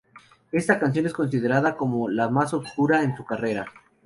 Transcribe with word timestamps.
Esta 0.51 0.79
canción 0.79 1.05
es 1.05 1.13
considerada 1.13 1.77
como 1.77 2.09
la 2.09 2.27
más 2.27 2.55
oscura 2.55 3.03
en 3.03 3.15
su 3.15 3.23
carrera. 3.23 3.67